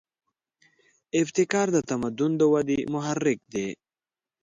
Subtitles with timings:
[1.19, 3.69] ابتکار د تمدن د ودې محرک دی.